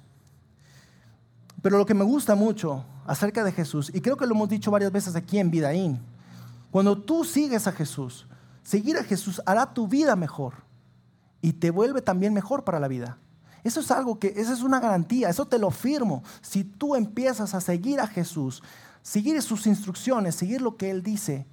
[1.62, 4.70] Pero lo que me gusta mucho acerca de Jesús, y creo que lo hemos dicho
[4.70, 5.98] varias veces aquí en Vidaín,
[6.70, 8.26] cuando tú sigues a Jesús,
[8.62, 10.70] seguir a Jesús hará tu vida mejor
[11.42, 13.18] y te vuelve también mejor para la vida.
[13.64, 16.22] Eso es algo que, esa es una garantía, eso te lo firmo.
[16.40, 18.62] Si tú empiezas a seguir a Jesús,
[19.02, 21.46] seguir sus instrucciones, seguir lo que Él dice,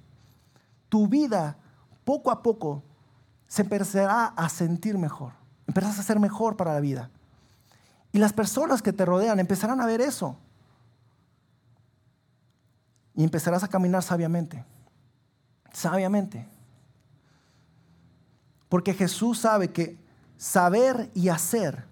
[0.88, 1.58] tu vida
[2.04, 2.82] poco a poco
[3.46, 5.32] se empezará a sentir mejor,
[5.66, 7.10] empezarás a ser mejor para la vida.
[8.12, 10.36] Y las personas que te rodean empezarán a ver eso.
[13.14, 14.64] Y empezarás a caminar sabiamente.
[15.72, 16.48] Sabiamente.
[18.70, 19.98] Porque Jesús sabe que
[20.38, 21.84] saber y hacer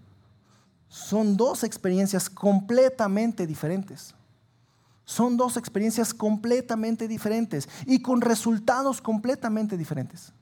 [0.88, 4.14] son dos experiencias completamente diferentes.
[5.04, 10.32] Son dos experiencias completamente diferentes y con resultados completamente diferentes.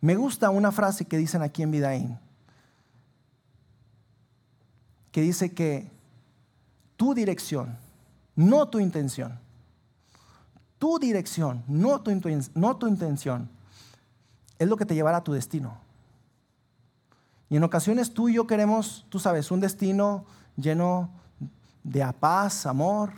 [0.00, 2.18] Me gusta una frase que dicen aquí en Vidaín
[5.12, 5.90] que dice que
[6.96, 7.76] tu dirección,
[8.34, 9.38] no tu intención,
[10.78, 12.10] tu dirección, no tu,
[12.54, 13.48] no tu intención,
[14.62, 15.78] es lo que te llevará a tu destino.
[17.48, 20.24] Y en ocasiones tú y yo queremos, tú sabes, un destino
[20.56, 21.10] lleno
[21.84, 23.12] de paz, amor,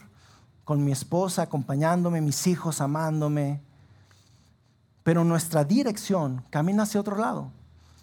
[0.65, 3.61] con mi esposa acompañándome, mis hijos amándome.
[5.03, 7.51] Pero nuestra dirección camina hacia otro lado.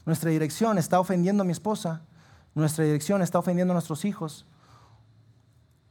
[0.05, 2.01] Nuestra dirección está ofendiendo a mi esposa,
[2.55, 4.45] nuestra dirección está ofendiendo a nuestros hijos.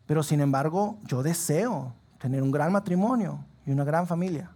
[0.07, 4.51] Pero sin embargo, yo deseo tener un gran matrimonio y una gran familia.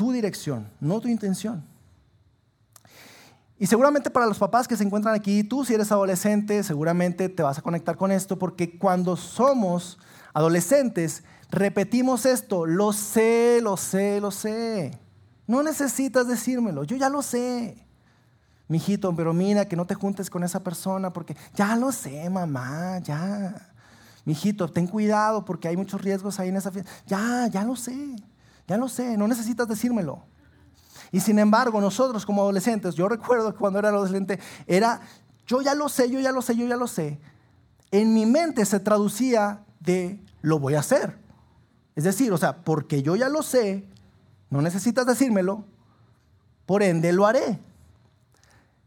[0.00, 1.62] Tu dirección, no tu intención.
[3.58, 7.42] Y seguramente para los papás que se encuentran aquí, tú si eres adolescente, seguramente te
[7.42, 9.98] vas a conectar con esto, porque cuando somos
[10.32, 14.98] adolescentes, repetimos esto, lo sé, lo sé, lo sé.
[15.46, 17.86] No necesitas decírmelo, yo ya lo sé
[18.68, 23.00] mijito, pero mira que no te juntes con esa persona porque ya lo sé, mamá,
[23.00, 23.68] ya.
[24.24, 26.90] mijito, ten cuidado porque hay muchos riesgos ahí en esa fiesta.
[27.06, 28.16] Ya, ya lo sé,
[28.70, 30.22] ya lo sé, no necesitas decírmelo.
[31.10, 35.00] Y sin embargo, nosotros como adolescentes, yo recuerdo que cuando era adolescente, era,
[35.44, 37.18] yo ya lo sé, yo ya lo sé, yo ya lo sé.
[37.90, 41.18] En mi mente se traducía de, lo voy a hacer.
[41.96, 43.88] Es decir, o sea, porque yo ya lo sé,
[44.50, 45.64] no necesitas decírmelo,
[46.64, 47.58] por ende lo haré.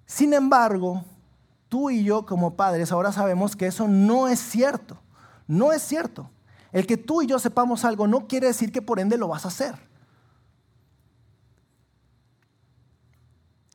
[0.05, 1.03] Sin embargo,
[1.67, 4.97] tú y yo como padres ahora sabemos que eso no es cierto.
[5.45, 6.29] No es cierto.
[6.73, 9.45] El que tú y yo sepamos algo no quiere decir que por ende lo vas
[9.45, 9.75] a hacer.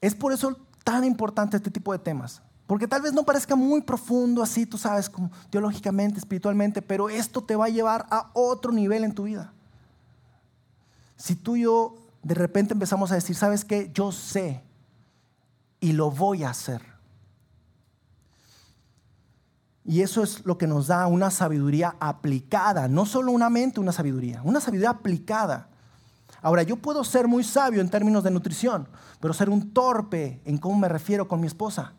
[0.01, 2.43] Es por eso tan importante este tipo de temas.
[2.67, 7.43] Porque tal vez no parezca muy profundo así, tú sabes, como teológicamente, espiritualmente, pero esto
[7.43, 9.53] te va a llevar a otro nivel en tu vida.
[11.17, 13.91] Si tú y yo de repente empezamos a decir, ¿sabes qué?
[13.95, 14.63] Yo sé
[15.81, 16.98] y lo voy a hacer.
[19.89, 23.91] Y eso es lo que nos da una sabiduría aplicada, no solo una mente, una
[23.91, 25.71] sabiduría, una sabiduría aplicada.
[26.43, 28.87] Ahora, yo puedo ser muy sabio en términos de nutrición,
[29.19, 31.95] pero ser un torpe en cómo me refiero con mi esposa.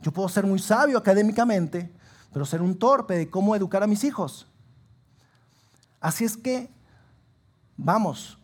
[0.00, 1.94] Yo puedo ser muy sabio académicamente,
[2.32, 4.48] pero ser un torpe de cómo educar a mis hijos.
[6.00, 6.68] Así es que,
[7.76, 8.40] vamos,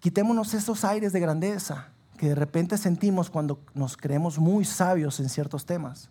[0.00, 5.28] quitémonos esos aires de grandeza que de repente sentimos cuando nos creemos muy sabios en
[5.28, 6.10] ciertos temas.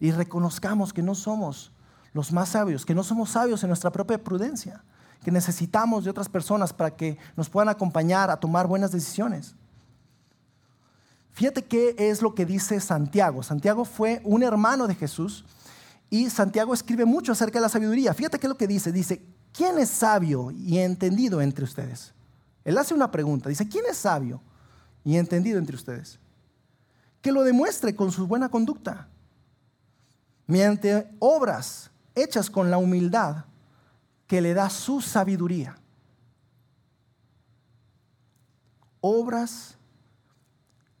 [0.00, 1.72] Y reconozcamos que no somos
[2.12, 4.82] los más sabios, que no somos sabios en nuestra propia prudencia
[5.26, 9.56] que necesitamos de otras personas para que nos puedan acompañar a tomar buenas decisiones.
[11.32, 13.42] Fíjate qué es lo que dice Santiago.
[13.42, 15.44] Santiago fue un hermano de Jesús
[16.08, 18.14] y Santiago escribe mucho acerca de la sabiduría.
[18.14, 18.92] Fíjate qué es lo que dice.
[18.92, 19.20] Dice,
[19.52, 22.14] ¿quién es sabio y entendido entre ustedes?
[22.64, 23.48] Él hace una pregunta.
[23.48, 24.40] Dice, ¿quién es sabio
[25.04, 26.20] y entendido entre ustedes?
[27.20, 29.08] Que lo demuestre con su buena conducta,
[30.46, 33.44] mediante obras hechas con la humildad
[34.26, 35.76] que le da su sabiduría.
[39.00, 39.76] Obras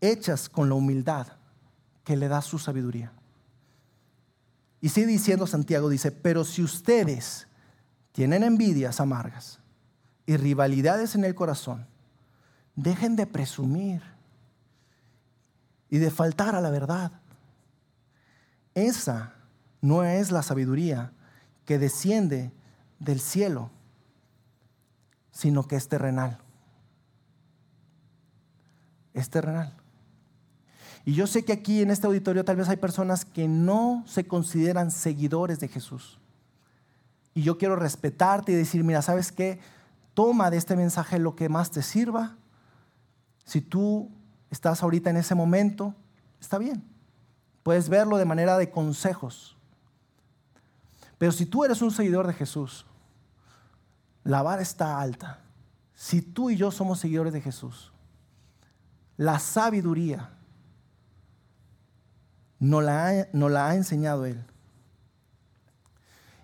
[0.00, 1.26] hechas con la humildad
[2.04, 3.12] que le da su sabiduría.
[4.80, 7.48] Y sigue diciendo Santiago, dice, pero si ustedes
[8.12, 9.58] tienen envidias amargas
[10.26, 11.86] y rivalidades en el corazón,
[12.76, 14.02] dejen de presumir
[15.88, 17.12] y de faltar a la verdad.
[18.74, 19.35] Esa
[19.86, 21.12] no es la sabiduría
[21.64, 22.52] que desciende
[22.98, 23.70] del cielo,
[25.30, 26.38] sino que es terrenal.
[29.14, 29.74] Es terrenal.
[31.04, 34.26] Y yo sé que aquí en este auditorio tal vez hay personas que no se
[34.26, 36.18] consideran seguidores de Jesús.
[37.32, 39.60] Y yo quiero respetarte y decir, mira, ¿sabes qué?
[40.14, 42.36] Toma de este mensaje lo que más te sirva.
[43.44, 44.10] Si tú
[44.50, 45.94] estás ahorita en ese momento,
[46.40, 46.82] está bien.
[47.62, 49.55] Puedes verlo de manera de consejos.
[51.18, 52.86] Pero si tú eres un seguidor de Jesús,
[54.24, 55.40] la vara está alta.
[55.94, 57.92] Si tú y yo somos seguidores de Jesús,
[59.16, 60.30] la sabiduría
[62.58, 64.44] nos la, ha, la ha enseñado Él.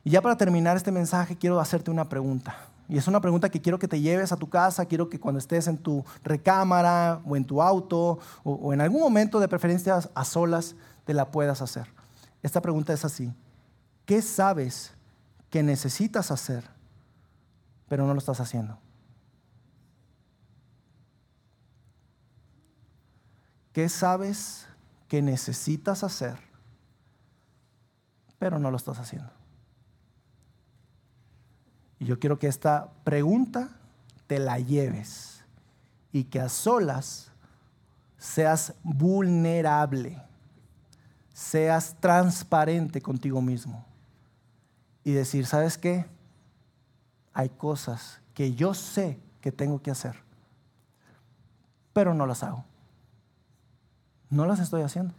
[0.05, 2.57] Y ya para terminar este mensaje quiero hacerte una pregunta.
[2.89, 5.39] Y es una pregunta que quiero que te lleves a tu casa, quiero que cuando
[5.39, 10.01] estés en tu recámara o en tu auto o, o en algún momento de preferencia
[10.15, 11.89] a solas, te la puedas hacer.
[12.43, 13.33] Esta pregunta es así.
[14.07, 14.93] ¿Qué sabes
[15.51, 16.65] que necesitas hacer,
[17.89, 18.79] pero no lo estás haciendo?
[23.73, 24.67] ¿Qué sabes
[25.09, 26.39] que necesitas hacer,
[28.39, 29.31] pero no lo estás haciendo?
[31.99, 33.71] Y yo quiero que esta pregunta
[34.27, 35.45] te la lleves
[36.11, 37.31] y que a solas
[38.19, 40.21] seas vulnerable,
[41.33, 43.92] seas transparente contigo mismo
[45.05, 46.07] y decir, ¿sabes qué?
[47.33, 50.17] Hay cosas que yo sé que tengo que hacer,
[51.93, 52.65] pero no las hago.
[54.31, 55.15] No las estoy haciendo.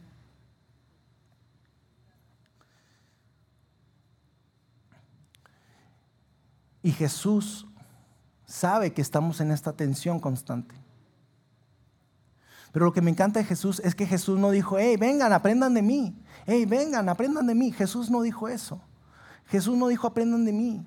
[6.81, 7.65] Y Jesús
[8.45, 10.75] sabe que estamos en esta tensión constante.
[12.73, 15.75] Pero lo que me encanta de Jesús es que Jesús no dijo, hey, vengan, aprendan
[15.75, 16.15] de mí.
[16.45, 17.71] Hey, vengan, aprendan de mí.
[17.71, 18.81] Jesús no dijo eso.
[19.47, 20.85] Jesús no dijo aprendan de mí.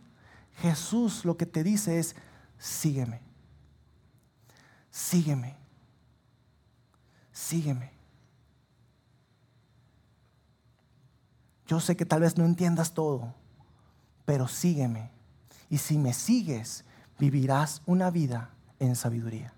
[0.57, 2.17] Jesús lo que te dice es
[2.59, 3.21] sígueme.
[4.91, 5.57] Sígueme.
[7.33, 7.93] Sígueme.
[11.67, 13.35] Yo sé que tal vez no entiendas todo,
[14.25, 15.11] pero sígueme.
[15.69, 16.85] Y si me sigues,
[17.19, 19.53] vivirás una vida en sabiduría.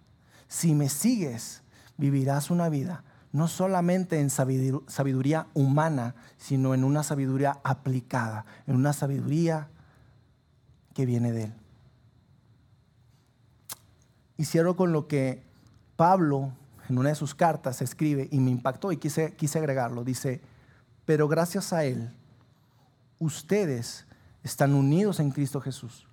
[0.48, 1.62] Si me sigues,
[1.98, 8.92] vivirás una vida no solamente en sabiduría humana, sino en una sabiduría aplicada, en una
[8.92, 9.68] sabiduría
[10.94, 11.54] que viene de Él.
[14.36, 15.42] Y cierro con lo que
[15.96, 16.52] Pablo
[16.88, 20.04] en una de sus cartas escribe y me impactó y quise, quise agregarlo.
[20.04, 20.40] Dice,
[21.04, 22.10] pero gracias a Él,
[23.18, 24.06] ustedes
[24.42, 26.06] están unidos en Cristo Jesús,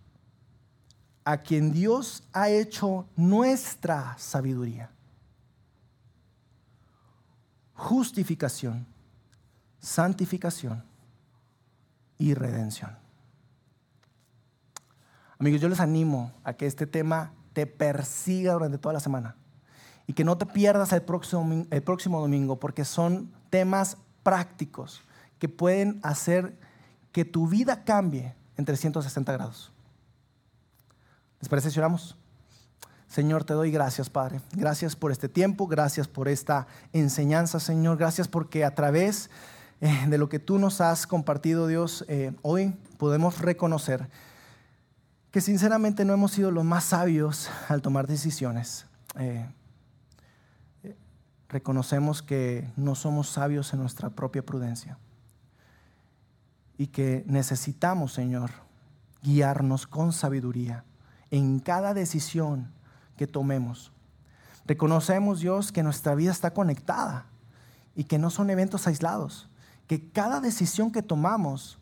[1.23, 4.94] a quien Dios ha hecho nuestra sabiduría
[7.75, 8.87] justificación,
[9.79, 10.83] santificación
[12.17, 12.97] y redención.
[15.37, 19.35] Amigos, yo les animo a que este tema te persiga durante toda la semana
[20.07, 25.01] y que no te pierdas el próximo, el próximo domingo porque son temas prácticos
[25.39, 26.57] que pueden hacer
[27.11, 29.71] que tu vida cambie en 360 grados.
[31.39, 32.17] ¿Les parece si oramos?
[33.15, 34.41] Señor, te doy gracias, Padre.
[34.51, 37.95] Gracias por este tiempo, gracias por esta enseñanza, Señor.
[37.95, 39.29] Gracias porque a través
[39.79, 44.09] eh, de lo que tú nos has compartido, Dios, eh, hoy podemos reconocer
[45.31, 48.85] que sinceramente no hemos sido los más sabios al tomar decisiones.
[49.17, 49.49] Eh,
[51.47, 54.97] reconocemos que no somos sabios en nuestra propia prudencia
[56.77, 58.51] y que necesitamos, Señor,
[59.23, 60.83] guiarnos con sabiduría
[61.31, 62.75] en cada decisión
[63.17, 63.91] que tomemos.
[64.65, 67.25] Reconocemos, Dios, que nuestra vida está conectada
[67.95, 69.47] y que no son eventos aislados,
[69.87, 71.77] que cada decisión que tomamos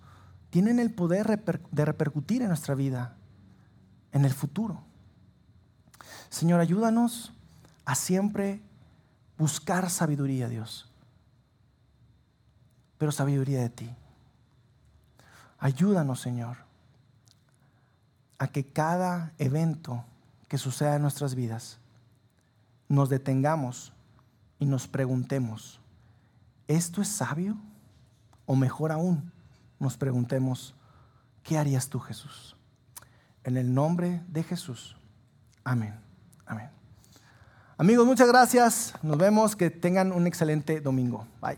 [0.50, 3.16] tiene el poder de repercutir en nuestra vida,
[4.12, 4.84] en el futuro.
[6.30, 7.34] Señor, ayúdanos
[7.86, 8.62] a siempre
[9.38, 10.92] buscar sabiduría, Dios,
[12.98, 13.96] pero sabiduría de ti.
[15.60, 16.58] Ayúdanos, Señor,
[18.38, 20.04] a que cada evento
[20.54, 21.80] que suceda en nuestras vidas,
[22.88, 23.92] nos detengamos
[24.60, 25.80] y nos preguntemos,
[26.68, 27.58] ¿esto es sabio?
[28.46, 29.32] O mejor aún,
[29.80, 30.76] nos preguntemos,
[31.42, 32.56] ¿qué harías tú Jesús?
[33.44, 34.96] En el nombre de Jesús.
[35.64, 35.96] Amén.
[36.46, 36.70] Amén.
[37.76, 38.94] Amigos, muchas gracias.
[39.02, 39.56] Nos vemos.
[39.56, 41.26] Que tengan un excelente domingo.
[41.42, 41.58] Bye.